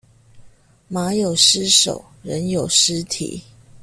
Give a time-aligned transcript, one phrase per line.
[0.89, 3.43] 馬有失手，人有失蹄